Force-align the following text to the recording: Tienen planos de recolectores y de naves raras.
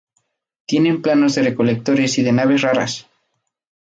Tienen 0.65 1.03
planos 1.03 1.35
de 1.35 1.43
recolectores 1.43 2.17
y 2.17 2.23
de 2.23 2.31
naves 2.31 2.61
raras. 2.63 3.07